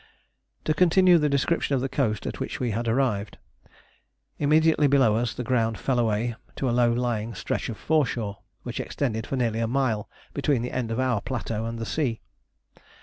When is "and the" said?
11.65-11.85